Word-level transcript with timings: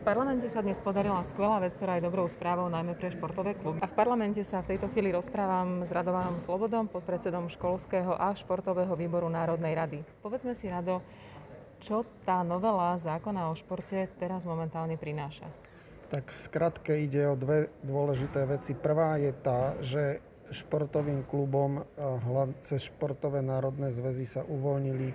V 0.00 0.08
parlamente 0.08 0.48
sa 0.48 0.64
dnes 0.64 0.80
podarila 0.80 1.20
skvelá 1.28 1.60
vec, 1.60 1.76
ktorá 1.76 2.00
je 2.00 2.08
dobrou 2.08 2.24
správou 2.24 2.72
najmä 2.72 2.96
pre 2.96 3.12
športové 3.12 3.52
kluby. 3.52 3.84
A 3.84 3.86
v 3.86 3.92
parlamente 3.92 4.40
sa 4.48 4.64
v 4.64 4.72
tejto 4.72 4.88
chvíli 4.96 5.12
rozprávam 5.12 5.84
s 5.84 5.92
Radovanom 5.92 6.40
Slobodom, 6.40 6.88
podpredsedom 6.88 7.52
školského 7.52 8.16
a 8.16 8.32
športového 8.32 8.96
výboru 8.96 9.28
Národnej 9.28 9.76
rady. 9.76 10.00
Povedzme 10.24 10.56
si, 10.56 10.72
Rado, 10.72 11.04
čo 11.84 12.08
tá 12.24 12.40
novela 12.40 12.96
zákona 12.96 13.52
o 13.52 13.54
športe 13.60 14.08
teraz 14.16 14.48
momentálne 14.48 14.96
prináša? 14.96 15.44
Tak 16.08 16.32
v 16.32 16.40
skratke 16.48 16.96
ide 16.96 17.28
o 17.28 17.36
dve 17.36 17.68
dôležité 17.84 18.48
veci. 18.48 18.72
Prvá 18.72 19.20
je 19.20 19.36
tá, 19.36 19.76
že 19.84 20.24
športovým 20.48 21.28
klubom 21.28 21.84
cez 22.64 22.88
športové 22.88 23.44
národné 23.44 23.92
zväzy 23.92 24.24
sa 24.24 24.48
uvoľnili 24.48 25.12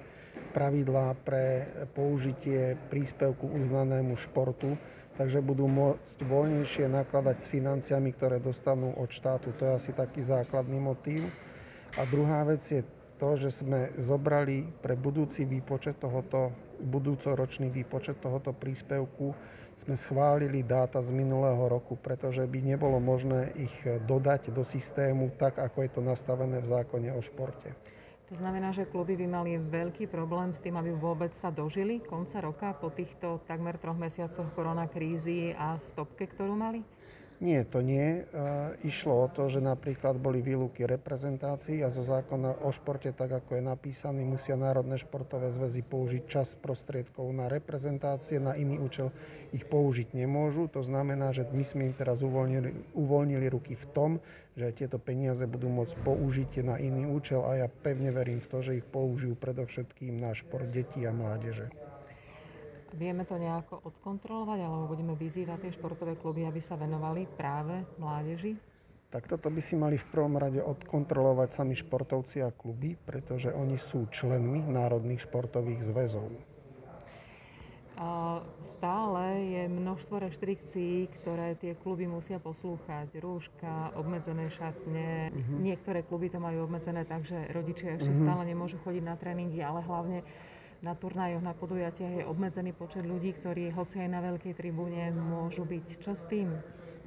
pravidlá 0.53 1.17
pre 1.25 1.65
použitie 1.93 2.77
príspevku 2.91 3.49
uznanému 3.49 4.13
športu, 4.19 4.77
takže 5.15 5.39
budú 5.39 5.65
môcť 5.65 6.19
voľnejšie 6.21 6.85
nakladať 6.91 7.37
s 7.41 7.47
financiami, 7.47 8.11
ktoré 8.13 8.37
dostanú 8.43 8.93
od 8.99 9.09
štátu. 9.09 9.55
To 9.57 9.61
je 9.65 9.73
asi 9.79 9.91
taký 9.95 10.21
základný 10.21 10.77
motív. 10.77 11.25
A 11.95 12.03
druhá 12.05 12.43
vec 12.43 12.61
je 12.67 12.83
to, 13.15 13.39
že 13.39 13.63
sme 13.63 13.95
zobrali 13.95 14.67
pre 14.83 14.99
budúci 14.99 15.47
výpočet 15.47 15.95
tohoto, 16.03 16.51
budúcoročný 16.83 17.71
výpočet 17.71 18.19
tohoto 18.19 18.51
príspevku, 18.51 19.31
sme 19.75 19.95
schválili 19.99 20.63
dáta 20.63 21.03
z 21.03 21.11
minulého 21.11 21.67
roku, 21.67 21.99
pretože 21.99 22.47
by 22.47 22.59
nebolo 22.63 22.95
možné 22.99 23.51
ich 23.59 23.75
dodať 24.07 24.55
do 24.55 24.63
systému 24.63 25.35
tak, 25.35 25.59
ako 25.59 25.83
je 25.83 25.89
to 25.91 26.01
nastavené 26.03 26.63
v 26.63 26.67
zákone 26.67 27.11
o 27.11 27.19
športe. 27.19 27.75
To 28.25 28.33
znamená, 28.33 28.73
že 28.73 28.89
kluby 28.89 29.13
by 29.21 29.27
mali 29.29 29.61
veľký 29.61 30.09
problém 30.09 30.49
s 30.49 30.57
tým, 30.57 30.73
aby 30.81 30.89
vôbec 30.97 31.29
sa 31.37 31.53
dožili 31.53 32.01
konca 32.01 32.41
roka 32.41 32.73
po 32.73 32.89
týchto 32.89 33.45
takmer 33.45 33.77
troch 33.77 33.93
mesiacoch 33.93 34.49
koronakrízy 34.57 35.53
a 35.53 35.77
stopke, 35.77 36.25
ktorú 36.25 36.57
mali? 36.57 36.81
Nie, 37.43 37.67
to 37.67 37.83
nie. 37.83 38.23
Išlo 38.87 39.27
o 39.27 39.27
to, 39.27 39.51
že 39.51 39.59
napríklad 39.59 40.15
boli 40.15 40.39
výluky 40.39 40.87
reprezentácií 40.87 41.83
a 41.83 41.91
zo 41.91 41.99
zákona 41.99 42.63
o 42.63 42.71
športe, 42.71 43.11
tak 43.11 43.27
ako 43.27 43.59
je 43.59 43.63
napísaný, 43.63 44.23
musia 44.23 44.55
národné 44.55 44.95
športové 44.95 45.51
zväzy 45.51 45.83
použiť 45.83 46.23
čas 46.31 46.55
prostriedkov 46.55 47.27
na 47.35 47.51
reprezentácie, 47.51 48.39
na 48.39 48.55
iný 48.55 48.79
účel 48.79 49.11
ich 49.51 49.67
použiť 49.67 50.15
nemôžu. 50.15 50.71
To 50.71 50.79
znamená, 50.79 51.35
že 51.35 51.43
my 51.51 51.65
sme 51.67 51.91
im 51.91 51.95
teraz 51.99 52.23
uvoľnili, 52.23 52.95
uvoľnili 52.95 53.51
ruky 53.51 53.75
v 53.75 53.85
tom, 53.91 54.11
že 54.55 54.71
tieto 54.71 54.95
peniaze 54.95 55.43
budú 55.43 55.67
môcť 55.67 55.95
použiť 56.07 56.63
na 56.63 56.79
iný 56.79 57.03
účel 57.03 57.43
a 57.43 57.59
ja 57.59 57.67
pevne 57.67 58.15
verím 58.15 58.39
v 58.39 58.47
to, 58.47 58.63
že 58.63 58.79
ich 58.79 58.87
použijú 58.87 59.35
predovšetkým 59.35 60.23
na 60.23 60.31
šport 60.31 60.71
detí 60.71 61.03
a 61.03 61.11
mládeže. 61.11 61.67
Vieme 62.95 63.27
to 63.27 63.35
nejako 63.35 63.83
odkontrolovať, 63.83 64.59
alebo 64.63 64.87
budeme 64.87 65.13
vyzývať 65.19 65.67
tie 65.67 65.71
športové 65.75 66.15
kluby, 66.15 66.47
aby 66.47 66.63
sa 66.63 66.79
venovali 66.79 67.27
práve 67.27 67.83
mládeži? 67.99 68.55
Tak 69.11 69.27
toto 69.27 69.47
by 69.51 69.61
si 69.63 69.75
mali 69.75 69.99
v 69.99 70.07
prvom 70.11 70.35
rade 70.35 70.59
odkontrolovať 70.59 71.49
sami 71.51 71.75
športovci 71.75 72.43
a 72.43 72.55
kluby, 72.55 72.95
pretože 72.95 73.51
oni 73.51 73.75
sú 73.79 74.07
členmi 74.11 74.63
národných 74.63 75.23
športových 75.23 75.83
zväzov. 75.87 76.27
Stále 78.59 79.23
je 79.55 79.63
množstvo 79.71 80.19
reštrikcií, 80.19 81.07
ktoré 81.15 81.55
tie 81.55 81.79
kluby 81.79 82.03
musia 82.11 82.43
poslúchať. 82.43 83.07
Rúška, 83.15 83.95
obmedzené 83.95 84.51
šatne. 84.51 85.31
Uh-huh. 85.31 85.63
Niektoré 85.63 86.03
kluby 86.03 86.27
to 86.27 86.43
majú 86.43 86.67
obmedzené 86.67 87.07
tak, 87.07 87.23
že 87.23 87.39
rodičia 87.55 87.95
ešte 87.95 88.11
uh-huh. 88.11 88.25
stále 88.27 88.43
nemôžu 88.51 88.75
chodiť 88.83 88.99
na 88.99 89.15
tréningy, 89.15 89.63
ale 89.63 89.79
hlavne 89.79 90.27
na 90.85 90.93
turnajoch, 90.93 91.41
na 91.41 91.57
podujatiach 91.57 92.21
je 92.21 92.29
obmedzený 92.29 92.77
počet 92.77 93.01
ľudí, 93.09 93.33
ktorí 93.41 93.73
hoci 93.73 94.05
aj 94.05 94.09
na 94.13 94.21
veľkej 94.21 94.53
tribúne 94.53 95.09
môžu 95.09 95.65
byť. 95.65 95.85
Čo 95.97 96.13
s 96.13 96.29
tým? 96.29 96.53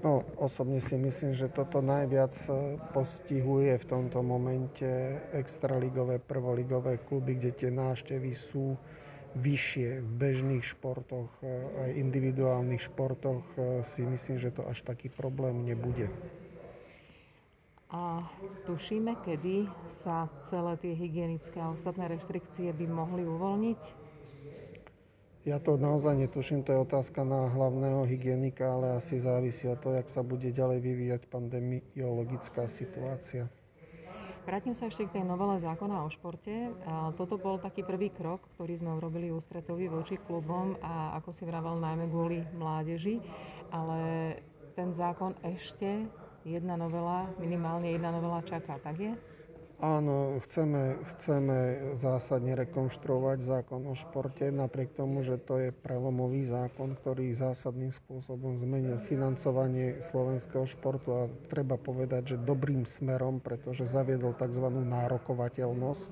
No, 0.02 0.26
osobne 0.38 0.82
si 0.82 0.94
myslím, 0.94 1.34
že 1.34 1.50
toto 1.50 1.82
najviac 1.82 2.34
e, 2.46 2.78
postihuje 2.94 3.78
v 3.82 3.84
tomto 3.86 4.22
momente 4.22 4.86
extraligové, 5.34 6.22
prvoligové 6.22 7.02
kluby, 7.02 7.34
kde 7.34 7.50
tie 7.54 7.70
náštevy 7.70 8.30
sú 8.34 8.78
vyššie 9.34 9.98
v 9.98 10.10
bežných 10.14 10.62
športoch, 10.62 11.30
e, 11.42 11.46
aj 11.82 11.90
individuálnych 11.98 12.82
športoch 12.86 13.42
e, 13.58 13.82
si 13.90 14.06
myslím, 14.06 14.38
že 14.38 14.54
to 14.54 14.66
až 14.70 14.86
taký 14.86 15.10
problém 15.10 15.66
nebude. 15.66 16.06
A 17.88 18.20
tušíme, 18.68 19.16
kedy 19.24 19.64
sa 19.88 20.28
celé 20.44 20.76
tie 20.76 20.92
hygienické 20.92 21.56
a 21.56 21.72
ostatné 21.72 22.04
reštrikcie 22.12 22.68
by 22.76 22.84
mohli 22.84 23.24
uvoľniť? 23.24 23.80
Ja 25.48 25.56
to 25.56 25.80
naozaj 25.80 26.20
netuším, 26.20 26.60
to 26.60 26.76
je 26.76 26.84
otázka 26.84 27.24
na 27.24 27.48
hlavného 27.48 28.04
hygienika, 28.04 28.68
ale 28.68 29.00
asi 29.00 29.16
závisí 29.16 29.64
od 29.64 29.80
toho, 29.80 29.96
jak 29.96 30.12
sa 30.12 30.20
bude 30.20 30.52
ďalej 30.52 30.84
vyvíjať 30.84 31.22
pandemiologická 31.32 32.68
situácia. 32.68 33.48
Vrátim 34.44 34.76
sa 34.76 34.88
ešte 34.88 35.08
k 35.08 35.20
tej 35.20 35.24
novele 35.24 35.56
zákona 35.60 36.04
o 36.04 36.12
športe. 36.12 36.72
A 36.84 37.12
toto 37.16 37.36
bol 37.40 37.60
taký 37.60 37.84
prvý 37.84 38.12
krok, 38.12 38.48
ktorý 38.56 38.80
sme 38.80 38.96
urobili 38.96 39.32
ústretový 39.32 39.92
voči 39.92 40.16
klubom 40.20 40.76
a 40.84 41.16
ako 41.20 41.32
si 41.32 41.44
vravel, 41.44 41.76
najmä 41.76 42.08
kvôli 42.08 42.44
mládeži. 42.56 43.20
Ale 43.72 44.00
ten 44.72 44.92
zákon 44.92 45.36
ešte 45.44 46.08
jedna 46.48 46.80
novela, 46.80 47.28
minimálne 47.36 47.92
jedna 47.92 48.08
novela 48.08 48.40
čaká, 48.40 48.80
tak 48.80 48.96
je? 48.96 49.12
Áno, 49.78 50.42
chceme, 50.42 50.98
chceme 51.06 51.58
zásadne 52.02 52.58
rekonštruovať 52.58 53.38
zákon 53.46 53.86
o 53.86 53.94
športe, 53.94 54.50
napriek 54.50 54.90
tomu, 54.98 55.22
že 55.22 55.38
to 55.38 55.54
je 55.62 55.70
prelomový 55.70 56.42
zákon, 56.42 56.98
ktorý 56.98 57.30
zásadným 57.30 57.94
spôsobom 57.94 58.58
zmenil 58.58 58.98
financovanie 59.06 60.02
slovenského 60.02 60.66
športu 60.66 61.14
a 61.14 61.30
treba 61.46 61.78
povedať, 61.78 62.34
že 62.34 62.42
dobrým 62.42 62.90
smerom, 62.90 63.38
pretože 63.38 63.86
zaviedol 63.86 64.34
tzv. 64.34 64.66
nárokovateľnosť, 64.66 66.10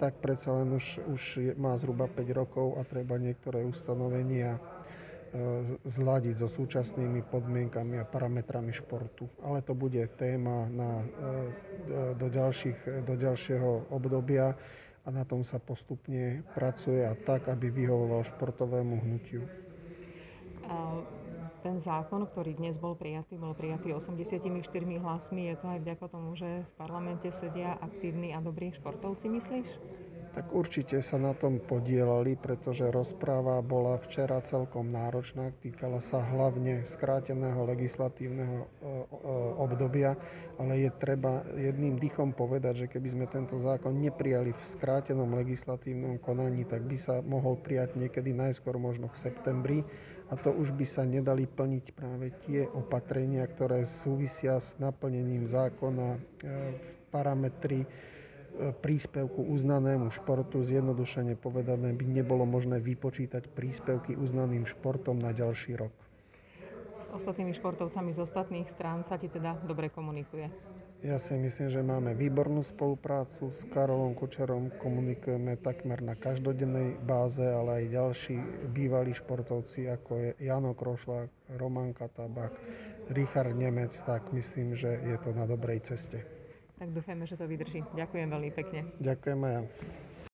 tak 0.00 0.16
predsa 0.24 0.56
len 0.56 0.72
už, 0.72 1.04
už 1.12 1.22
má 1.60 1.76
zhruba 1.76 2.08
5 2.08 2.24
rokov 2.32 2.80
a 2.80 2.88
treba 2.88 3.20
niektoré 3.20 3.68
ustanovenia 3.68 4.56
zladiť 5.84 6.34
so 6.40 6.48
súčasnými 6.48 7.24
podmienkami 7.28 8.00
a 8.00 8.08
parametrami 8.08 8.72
športu. 8.72 9.28
Ale 9.44 9.60
to 9.60 9.76
bude 9.76 10.00
téma 10.16 10.68
na, 10.72 11.04
e, 11.04 12.16
do, 12.16 12.28
ďalších, 12.32 13.04
do 13.04 13.14
ďalšieho 13.16 13.92
obdobia 13.92 14.56
a 15.04 15.08
na 15.08 15.24
tom 15.24 15.44
sa 15.44 15.56
postupne 15.60 16.44
pracuje 16.52 17.00
a 17.04 17.16
tak, 17.16 17.48
aby 17.48 17.72
vyhovoval 17.72 18.28
športovému 18.28 19.00
hnutiu. 19.04 19.44
Ten 21.58 21.82
zákon, 21.82 22.22
ktorý 22.22 22.54
dnes 22.54 22.78
bol 22.78 22.94
prijatý, 22.94 23.34
bol 23.34 23.50
prijatý 23.50 23.90
84 23.90 24.62
hlasmi. 25.02 25.50
Je 25.50 25.56
to 25.58 25.66
aj 25.66 25.78
vďaka 25.82 26.06
tomu, 26.06 26.38
že 26.38 26.62
v 26.62 26.72
parlamente 26.78 27.26
sedia 27.34 27.74
aktívni 27.82 28.30
a 28.30 28.38
dobrí 28.38 28.70
športovci, 28.70 29.26
myslíš? 29.26 29.97
Tak 30.38 30.54
určite 30.54 31.02
sa 31.02 31.18
na 31.18 31.34
tom 31.34 31.58
podielali, 31.58 32.38
pretože 32.38 32.86
rozpráva 32.94 33.58
bola 33.58 33.98
včera 33.98 34.38
celkom 34.38 34.86
náročná, 34.86 35.50
týkala 35.58 35.98
sa 35.98 36.22
hlavne 36.22 36.86
skráteného 36.86 37.66
legislatívneho 37.66 38.62
e, 38.62 38.62
e, 38.62 38.66
obdobia, 39.58 40.14
ale 40.54 40.86
je 40.86 40.94
treba 40.94 41.42
jedným 41.58 41.98
dychom 41.98 42.30
povedať, 42.30 42.86
že 42.86 42.90
keby 42.94 43.08
sme 43.10 43.26
tento 43.26 43.58
zákon 43.58 43.98
neprijali 43.98 44.54
v 44.54 44.62
skrátenom 44.62 45.26
legislatívnom 45.42 46.22
konaní, 46.22 46.62
tak 46.62 46.86
by 46.86 46.94
sa 46.94 47.18
mohol 47.18 47.58
prijať 47.58 47.98
niekedy 47.98 48.30
najskôr 48.30 48.78
možno 48.78 49.10
v 49.10 49.18
septembri 49.18 49.78
a 50.30 50.38
to 50.38 50.54
už 50.54 50.70
by 50.70 50.86
sa 50.86 51.02
nedali 51.02 51.50
plniť 51.50 51.84
práve 51.98 52.30
tie 52.46 52.62
opatrenia, 52.78 53.42
ktoré 53.42 53.82
súvisia 53.82 54.62
s 54.62 54.78
naplnením 54.78 55.50
zákona 55.50 56.08
e, 56.14 56.18
v 56.78 56.78
parametri 57.10 57.82
príspevku 58.82 59.46
uznanému 59.46 60.10
športu, 60.10 60.60
zjednodušene 60.66 61.38
povedané, 61.38 61.94
by 61.94 62.04
nebolo 62.04 62.42
možné 62.44 62.82
vypočítať 62.82 63.46
príspevky 63.54 64.18
uznaným 64.18 64.66
športom 64.66 65.18
na 65.18 65.30
ďalší 65.30 65.78
rok. 65.78 65.94
S 66.98 67.06
ostatnými 67.14 67.54
športovcami 67.54 68.10
z 68.10 68.18
ostatných 68.26 68.66
strán 68.66 69.06
sa 69.06 69.14
ti 69.14 69.30
teda 69.30 69.54
dobre 69.62 69.86
komunikuje? 69.86 70.50
Ja 70.98 71.14
si 71.14 71.38
myslím, 71.38 71.70
že 71.70 71.78
máme 71.78 72.10
výbornú 72.18 72.66
spoluprácu. 72.66 73.54
S 73.54 73.62
Karolom 73.70 74.18
Kučerom 74.18 74.74
komunikujeme 74.82 75.54
takmer 75.62 76.02
na 76.02 76.18
každodennej 76.18 76.98
báze, 77.06 77.46
ale 77.46 77.86
aj 77.86 77.94
ďalší 77.94 78.36
bývalí 78.74 79.14
športovci, 79.14 79.86
ako 79.86 80.10
je 80.18 80.30
Jano 80.42 80.74
Krošlák, 80.74 81.54
Roman 81.54 81.94
Katabak, 81.94 82.50
Richard 83.14 83.54
Nemec, 83.54 83.94
tak 84.02 84.34
myslím, 84.34 84.74
že 84.74 84.98
je 85.06 85.14
to 85.22 85.30
na 85.38 85.46
dobrej 85.46 85.86
ceste 85.86 86.37
tak 86.78 86.88
dúfajme, 86.94 87.26
že 87.26 87.34
to 87.34 87.44
vydrží. 87.50 87.82
Ďakujem 87.92 88.28
veľmi 88.30 88.50
pekne. 88.54 88.80
Ďakujem 89.02 89.38
aj 89.44 89.52
ja. 89.52 89.62